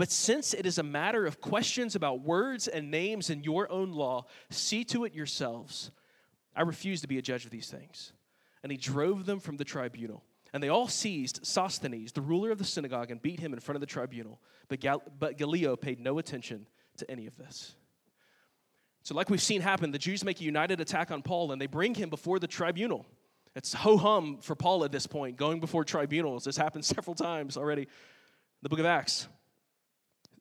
[0.00, 3.92] But since it is a matter of questions about words and names in your own
[3.92, 5.90] law, see to it yourselves.
[6.56, 8.14] I refuse to be a judge of these things.
[8.62, 10.24] And he drove them from the tribunal.
[10.54, 13.76] And they all seized Sosthenes, the ruler of the synagogue, and beat him in front
[13.76, 14.40] of the tribunal.
[14.68, 17.76] But, Gal- but Gallio paid no attention to any of this.
[19.02, 21.66] So, like we've seen happen, the Jews make a united attack on Paul and they
[21.66, 23.04] bring him before the tribunal.
[23.54, 26.44] It's ho hum for Paul at this point, going before tribunals.
[26.44, 27.88] This happened several times already in
[28.62, 29.28] the book of Acts.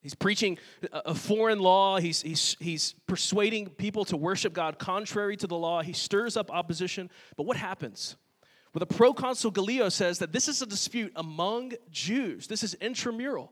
[0.01, 0.57] He's preaching
[0.91, 1.99] a foreign law.
[1.99, 5.81] He's, he's, he's persuading people to worship God contrary to the law.
[5.81, 7.09] He stirs up opposition.
[7.35, 8.15] But what happens?
[8.73, 12.47] Well, the proconsul Gallio says that this is a dispute among Jews.
[12.47, 13.51] This is intramural.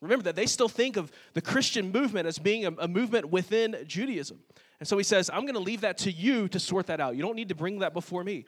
[0.00, 3.76] Remember that they still think of the Christian movement as being a, a movement within
[3.86, 4.40] Judaism.
[4.80, 7.16] And so he says, I'm going to leave that to you to sort that out.
[7.16, 8.44] You don't need to bring that before me.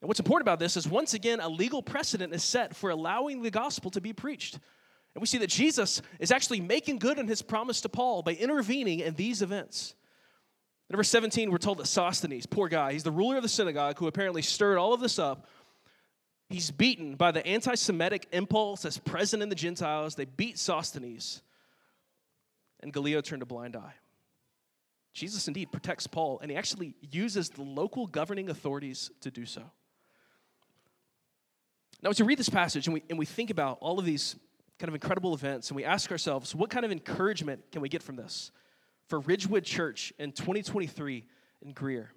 [0.00, 3.42] And what's important about this is once again, a legal precedent is set for allowing
[3.42, 4.58] the gospel to be preached.
[5.16, 8.32] And we see that Jesus is actually making good on his promise to Paul by
[8.34, 9.94] intervening in these events.
[10.90, 14.08] Verse 17, we're told that Sosthenes, poor guy, he's the ruler of the synagogue who
[14.08, 15.48] apparently stirred all of this up.
[16.50, 20.16] He's beaten by the anti Semitic impulse that's present in the Gentiles.
[20.16, 21.40] They beat Sosthenes,
[22.80, 23.94] and Gallio turned a blind eye.
[25.14, 29.62] Jesus indeed protects Paul, and he actually uses the local governing authorities to do so.
[32.02, 34.36] Now, as we read this passage and we, and we think about all of these
[34.78, 38.02] kind of incredible events, and we ask ourselves, what kind of encouragement can we get
[38.02, 38.50] from this
[39.08, 41.24] for Ridgewood Church in 2023
[41.62, 42.10] in Greer?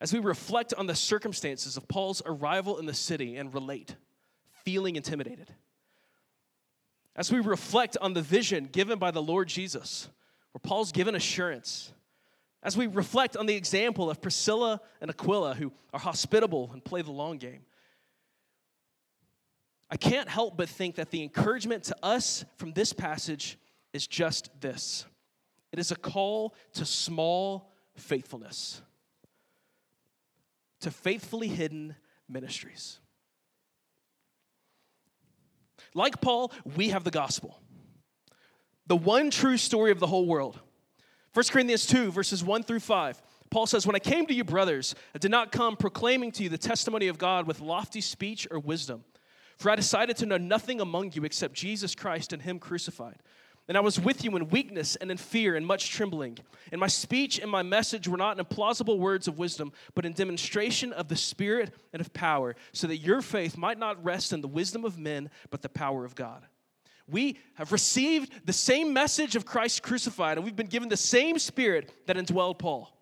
[0.00, 3.94] As we reflect on the circumstances of Paul's arrival in the city and relate,
[4.64, 5.48] feeling intimidated.
[7.14, 10.08] As we reflect on the vision given by the Lord Jesus,
[10.52, 11.92] where Paul's given assurance.
[12.62, 17.02] As we reflect on the example of Priscilla and Aquila, who are hospitable and play
[17.02, 17.60] the long game.
[19.92, 23.58] I can't help but think that the encouragement to us from this passage
[23.92, 25.04] is just this
[25.70, 28.80] it is a call to small faithfulness,
[30.80, 31.94] to faithfully hidden
[32.26, 33.00] ministries.
[35.94, 37.60] Like Paul, we have the gospel.
[38.86, 40.58] the one true story of the whole world.
[41.34, 43.22] 1 Corinthians 2, verses 1 through 5.
[43.50, 46.48] Paul says, When I came to you, brothers, I did not come proclaiming to you
[46.48, 49.04] the testimony of God with lofty speech or wisdom.
[49.62, 53.20] For I decided to know nothing among you except Jesus Christ and Him crucified.
[53.68, 56.38] And I was with you in weakness and in fear and much trembling.
[56.72, 60.14] And my speech and my message were not in plausible words of wisdom, but in
[60.14, 64.40] demonstration of the Spirit and of power, so that your faith might not rest in
[64.40, 66.44] the wisdom of men, but the power of God.
[67.06, 71.38] We have received the same message of Christ crucified, and we've been given the same
[71.38, 72.92] Spirit that indwelled Paul.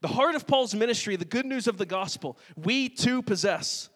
[0.00, 3.90] The heart of Paul's ministry, the good news of the gospel, we too possess.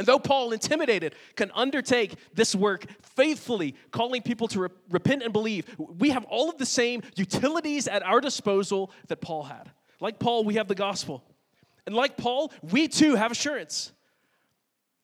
[0.00, 5.30] And though Paul, intimidated, can undertake this work faithfully, calling people to re- repent and
[5.30, 9.70] believe, we have all of the same utilities at our disposal that Paul had.
[10.00, 11.22] Like Paul, we have the gospel.
[11.84, 13.92] And like Paul, we too have assurance.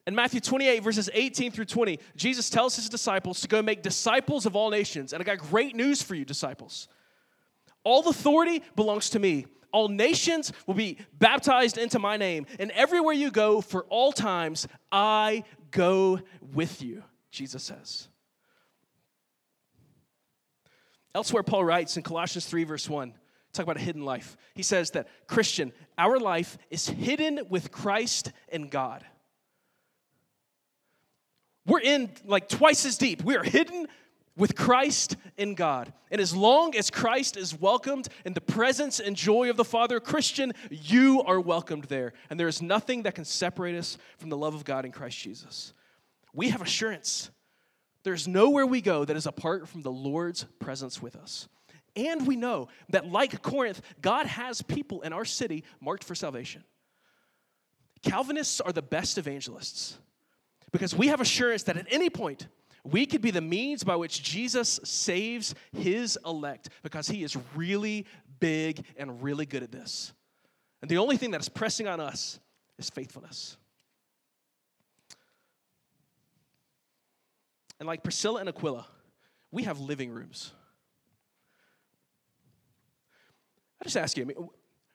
[0.07, 4.47] In Matthew 28, verses 18 through 20, Jesus tells his disciples to go make disciples
[4.47, 5.13] of all nations.
[5.13, 6.89] And I got great news for you, disciples.
[7.85, 9.45] All authority belongs to me.
[9.77, 12.47] All nations will be baptized into my name.
[12.59, 16.19] And everywhere you go for all times, I go
[16.55, 18.09] with you, Jesus says.
[21.15, 23.13] Elsewhere, Paul writes in Colossians 3, verse 1,
[23.53, 24.39] talk about a hidden life.
[24.55, 29.05] He says that, Christian, our life is hidden with Christ and God.
[31.67, 33.23] We're in like twice as deep.
[33.23, 33.89] We are hidden
[34.37, 35.93] with Christ in God.
[36.11, 39.99] And as long as Christ is welcomed in the presence and joy of the Father,
[39.99, 42.13] Christian, you are welcomed there.
[42.29, 45.19] And there is nothing that can separate us from the love of God in Christ
[45.19, 45.73] Jesus.
[46.33, 47.31] We have assurance.
[48.03, 51.49] There's nowhere we go that is apart from the Lord's presence with us.
[51.97, 56.63] And we know that, like Corinth, God has people in our city marked for salvation.
[58.03, 59.99] Calvinists are the best evangelists
[60.73, 62.49] because we have assurance that at any point,
[62.87, 68.07] we could be the means by which Jesus saves his elect because he is really
[68.39, 70.13] big and really good at this.
[70.83, 72.39] And the only thing that is pressing on us
[72.79, 73.57] is faithfulness.
[77.81, 78.87] And like Priscilla and Aquila,
[79.51, 80.53] we have living rooms.
[83.81, 84.49] I just ask you, I mean,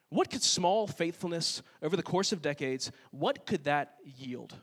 [0.10, 4.56] what could small faithfulness over the course of decades, what could that yield?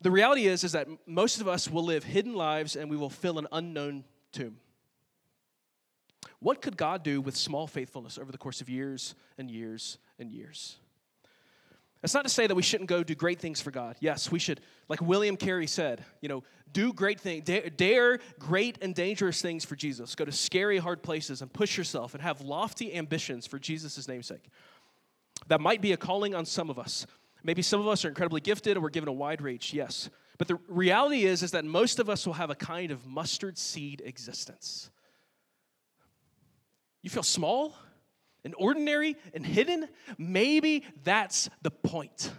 [0.00, 3.10] The reality is is that most of us will live hidden lives and we will
[3.10, 4.56] fill an unknown tomb.
[6.38, 10.30] What could god do with small faithfulness over the course of years and years and
[10.30, 10.76] years?
[12.00, 13.96] That's not to say that we shouldn't go do great things for god.
[14.00, 14.60] Yes we should.
[14.88, 19.64] Like william carey said you know do great things dare, dare great and dangerous things
[19.66, 20.14] for jesus.
[20.14, 24.48] Go to scary hard places and push yourself and have lofty ambitions for jesus' namesake
[25.48, 27.06] that might be a calling on some of us
[27.42, 30.10] Maybe some of us are incredibly gifted and we're given a wide reach, yes.
[30.38, 33.58] But the reality is, is that most of us will have a kind of mustard
[33.58, 34.90] seed existence.
[37.02, 37.74] You feel small
[38.44, 39.88] and ordinary and hidden?
[40.18, 42.30] Maybe that's the point.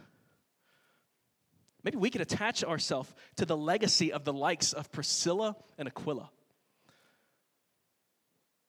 [1.84, 6.30] Maybe we could attach ourselves to the legacy of the likes of Priscilla and Aquila.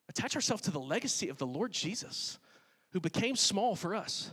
[0.09, 2.39] Attach ourselves to the legacy of the Lord Jesus,
[2.91, 4.31] who became small for us.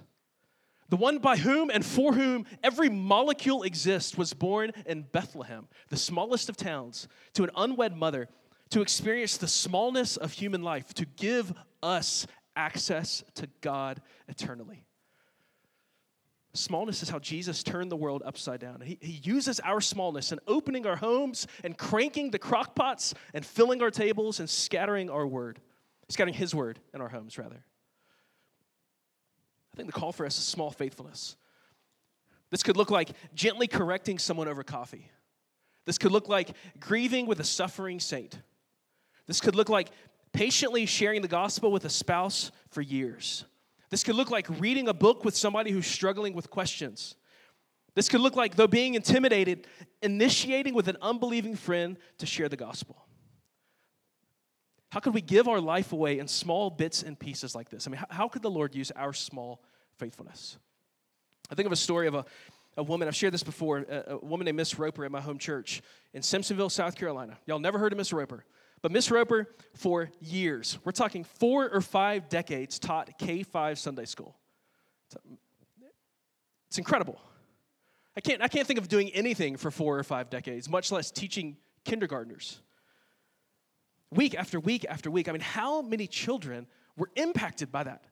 [0.90, 5.96] The one by whom and for whom every molecule exists was born in Bethlehem, the
[5.96, 8.28] smallest of towns, to an unwed mother,
[8.70, 12.26] to experience the smallness of human life, to give us
[12.56, 14.84] access to God eternally.
[16.54, 18.80] Smallness is how Jesus turned the world upside down.
[18.80, 23.80] He, he uses our smallness in opening our homes and cranking the crockpots and filling
[23.80, 25.60] our tables and scattering our word,
[26.08, 27.64] scattering His word in our homes, rather.
[29.72, 31.36] I think the call for us is small faithfulness.
[32.50, 35.10] This could look like gently correcting someone over coffee.
[35.86, 38.38] This could look like grieving with a suffering saint.
[39.26, 39.90] This could look like
[40.32, 43.44] patiently sharing the gospel with a spouse for years.
[43.90, 47.16] This could look like reading a book with somebody who's struggling with questions.
[47.94, 49.66] This could look like, though being intimidated,
[50.00, 53.04] initiating with an unbelieving friend to share the gospel.
[54.90, 57.86] How could we give our life away in small bits and pieces like this?
[57.86, 59.62] I mean, how, could the Lord use our small
[60.00, 60.58] faithfulness?
[61.50, 62.24] I think of a story of a,
[62.76, 65.38] a woman, I've shared this before, a, a woman named Miss Roper at my home
[65.38, 65.82] church
[66.14, 67.38] in Simpsonville, South Carolina.
[67.46, 68.44] Y'all never heard of Miss Roper.
[68.82, 74.06] But Miss Roper, for years, we're talking four or five decades, taught K 5 Sunday
[74.06, 74.36] school.
[75.06, 75.38] It's um,
[76.78, 77.20] incredible.
[78.16, 81.10] I can't, I can't think of doing anything for four or five decades, much less
[81.10, 82.60] teaching kindergartners
[84.10, 85.28] week after week after week.
[85.28, 88.04] I mean, how many children were impacted by that?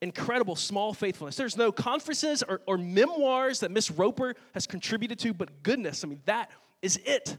[0.00, 1.36] Incredible small faithfulness.
[1.36, 6.08] There's no conferences or, or memoirs that Miss Roper has contributed to, but goodness, I
[6.08, 6.50] mean, that
[6.82, 7.36] is it.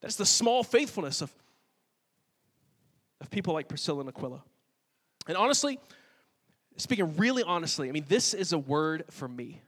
[0.00, 1.32] That's the small faithfulness of,
[3.20, 4.42] of people like Priscilla and Aquila.
[5.28, 5.78] And honestly,
[6.76, 9.60] speaking really honestly, I mean, this is a word for me.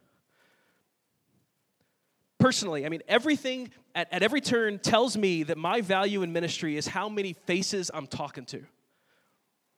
[2.39, 6.77] Personally, I mean, everything at, at every turn tells me that my value in ministry
[6.77, 8.65] is how many faces I'm talking to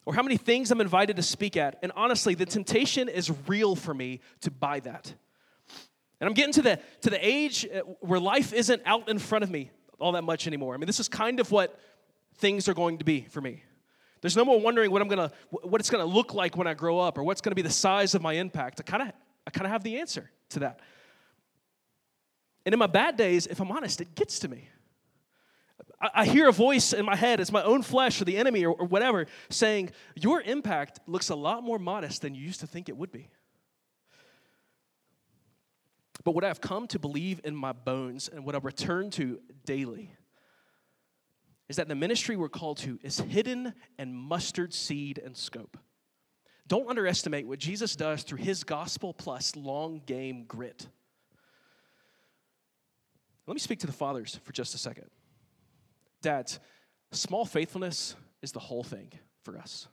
[0.05, 1.79] or how many things I'm invited to speak at.
[1.81, 5.13] And honestly, the temptation is real for me to buy that.
[6.19, 9.43] And I'm getting to the, to the age uh, where life isn't out in front
[9.43, 10.73] of me all that much anymore.
[10.73, 11.79] I mean, this is kind of what
[12.37, 13.63] things are going to be for me.
[14.21, 16.97] There's no more wondering what I'm gonna, what it's gonna look like when I grow
[16.99, 18.79] up, or what's gonna be the size of my impact.
[18.79, 19.09] I kind of,
[19.45, 20.79] I kind of have the answer to that.
[22.65, 24.69] And in my bad days, if I'm honest, it gets to me.
[26.03, 28.65] I, I hear a voice in my head, it's my own flesh or the enemy
[28.65, 32.67] or, or whatever, saying, Your impact looks a lot more modest than you used to
[32.67, 33.29] think it would be.
[36.23, 40.11] But what I've come to believe in my bones and what I return to daily
[41.67, 45.77] is that the ministry we're called to is hidden and mustard seed and scope.
[46.67, 50.87] Don't underestimate what Jesus does through his gospel plus long game grit.
[53.47, 55.09] Let me speak to the fathers for just a second.
[56.23, 56.59] Dads,
[57.11, 59.11] small faithfulness is the whole thing
[59.43, 59.87] for us.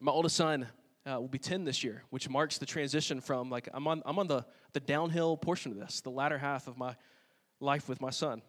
[0.00, 0.68] My oldest son
[1.06, 4.18] uh, will be 10 this year, which marks the transition from like I'm on, I'm
[4.18, 6.94] on the, the downhill portion of this, the latter half of my
[7.58, 8.42] life with my son.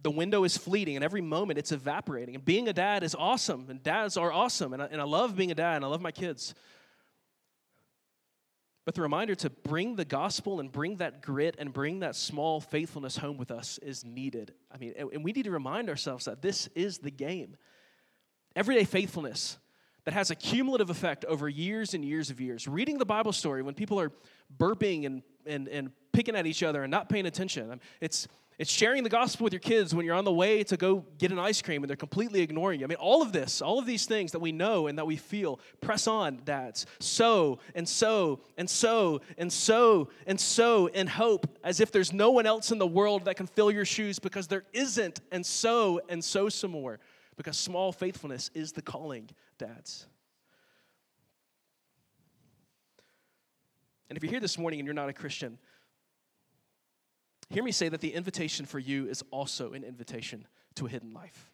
[0.00, 2.36] The window is fleeting, and every moment it's evaporating.
[2.36, 5.36] And being a dad is awesome, and dads are awesome, and I, and I love
[5.36, 6.54] being a dad, and I love my kids.
[8.84, 12.60] But the reminder to bring the gospel and bring that grit and bring that small
[12.60, 14.54] faithfulness home with us is needed.
[14.72, 17.56] I mean, and we need to remind ourselves that this is the game.
[18.56, 19.58] Everyday faithfulness
[20.04, 22.66] that has a cumulative effect over years and years of years.
[22.66, 24.10] Reading the Bible story when people are
[24.58, 27.80] burping and, and, and picking at each other and not paying attention.
[28.00, 28.26] It's,
[28.62, 31.32] it's sharing the gospel with your kids when you're on the way to go get
[31.32, 32.86] an ice cream and they're completely ignoring you.
[32.86, 35.16] I mean, all of this, all of these things that we know and that we
[35.16, 36.86] feel, press on, dads.
[37.00, 42.30] So and so and so and so and so in hope, as if there's no
[42.30, 46.00] one else in the world that can fill your shoes because there isn't, and so
[46.08, 47.00] and so some more
[47.36, 50.06] because small faithfulness is the calling, dads.
[54.08, 55.58] And if you're here this morning and you're not a Christian,
[57.52, 60.46] hear me say that the invitation for you is also an invitation
[60.76, 61.50] to a hidden life.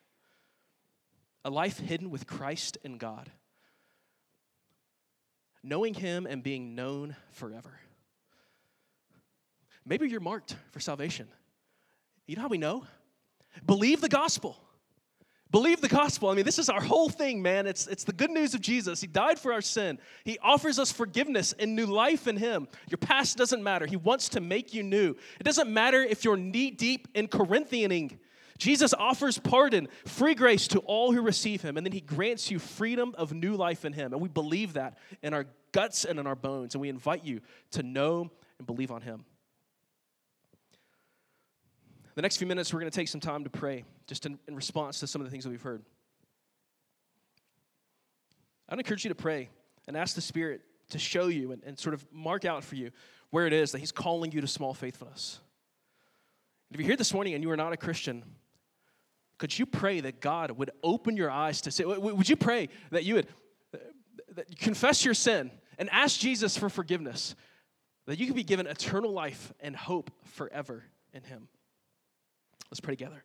[1.45, 3.31] A life hidden with Christ and God.
[5.63, 7.81] Knowing Him and being known forever.
[9.85, 11.29] Maybe you're marked for salvation.
[12.27, 12.85] You know how we know?
[13.67, 14.57] Believe the gospel.
[15.51, 16.29] Believe the gospel.
[16.29, 17.67] I mean, this is our whole thing, man.
[17.67, 19.01] It's, it's the good news of Jesus.
[19.01, 19.99] He died for our sin.
[20.25, 22.69] He offers us forgiveness and new life in Him.
[22.91, 23.87] Your past doesn't matter.
[23.87, 25.17] He wants to make you new.
[25.41, 28.19] It doesn't matter if you're knee deep in Corinthianing.
[28.59, 32.59] Jesus offers pardon, free grace to all who receive Him, and then He grants you
[32.59, 34.13] freedom of new life in Him.
[34.13, 36.75] And we believe that in our guts and in our bones.
[36.75, 37.41] And we invite you
[37.71, 39.25] to know and believe on Him.
[42.19, 44.57] The next few minutes, we're going to take some time to pray, just in, in
[44.57, 45.85] response to some of the things that we've heard.
[48.69, 49.51] I'd encourage you to pray
[49.87, 52.91] and ask the Spirit to show you and, and sort of mark out for you
[53.31, 55.39] where it is that He's calling you to small faithfulness.
[56.73, 58.25] If you're here this morning and you are not a Christian,
[59.39, 61.85] could you pray that God would open your eyes to see?
[61.85, 63.29] Would you pray that you would
[64.35, 67.37] that you confess your sin and ask Jesus for forgiveness,
[68.07, 71.47] that you could be given eternal life and hope forever in Him?
[72.71, 73.25] Let's pray together.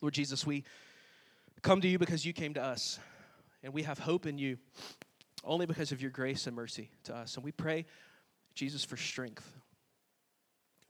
[0.00, 0.62] Lord Jesus, we
[1.62, 3.00] come to you because you came to us,
[3.64, 4.56] and we have hope in you
[5.42, 7.34] only because of your grace and mercy to us.
[7.34, 7.86] And we pray,
[8.54, 9.52] Jesus, for strength.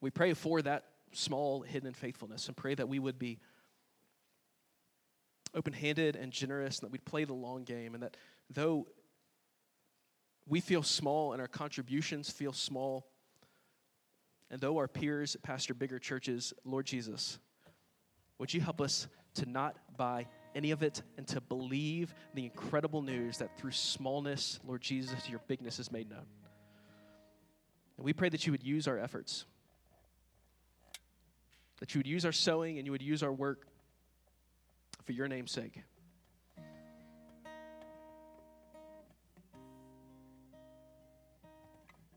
[0.07, 3.41] We pray for that small hidden faithfulness and pray that we would be
[5.53, 8.17] open handed and generous and that we'd play the long game and that
[8.49, 8.87] though
[10.47, 13.09] we feel small and our contributions feel small,
[14.49, 17.41] and though our peers pastor bigger churches, Lord Jesus,
[18.39, 23.03] would you help us to not buy any of it and to believe the incredible
[23.03, 26.27] news that through smallness, Lord Jesus, your bigness is made known?
[27.97, 29.47] And we pray that you would use our efforts
[31.79, 33.67] that you would use our sowing and you would use our work
[35.05, 35.83] for your name's sake.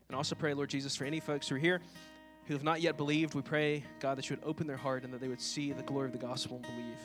[0.08, 1.80] And also pray, Lord Jesus, for any folks who are here
[2.50, 5.14] who have not yet believed, we pray, God, that you would open their heart and
[5.14, 6.98] that they would see the glory of the gospel and believe.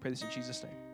[0.00, 0.85] Pray this in Jesus' name.